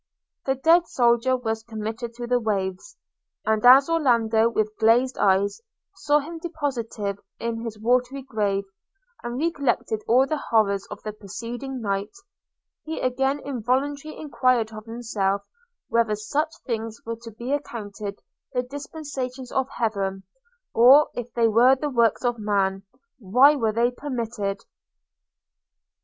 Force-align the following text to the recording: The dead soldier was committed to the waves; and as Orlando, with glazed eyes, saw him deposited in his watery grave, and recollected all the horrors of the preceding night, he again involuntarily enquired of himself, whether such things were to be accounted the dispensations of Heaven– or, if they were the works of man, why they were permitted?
The 0.47 0.55
dead 0.55 0.87
soldier 0.87 1.37
was 1.37 1.61
committed 1.61 2.15
to 2.15 2.25
the 2.25 2.39
waves; 2.39 2.97
and 3.45 3.63
as 3.63 3.87
Orlando, 3.87 4.49
with 4.49 4.75
glazed 4.79 5.15
eyes, 5.19 5.61
saw 5.95 6.17
him 6.17 6.39
deposited 6.39 7.19
in 7.37 7.61
his 7.63 7.77
watery 7.77 8.23
grave, 8.23 8.63
and 9.21 9.37
recollected 9.39 10.01
all 10.07 10.25
the 10.25 10.39
horrors 10.49 10.87
of 10.89 11.03
the 11.03 11.13
preceding 11.13 11.81
night, 11.81 12.09
he 12.83 12.99
again 12.99 13.41
involuntarily 13.45 14.19
enquired 14.19 14.73
of 14.73 14.85
himself, 14.85 15.43
whether 15.87 16.15
such 16.15 16.49
things 16.65 16.99
were 17.05 17.17
to 17.21 17.29
be 17.29 17.53
accounted 17.53 18.23
the 18.53 18.63
dispensations 18.63 19.51
of 19.51 19.69
Heaven– 19.69 20.23
or, 20.73 21.09
if 21.13 21.31
they 21.35 21.47
were 21.47 21.75
the 21.75 21.91
works 21.91 22.25
of 22.25 22.39
man, 22.39 22.81
why 23.19 23.51
they 23.55 23.89
were 23.89 23.91
permitted? 23.91 24.65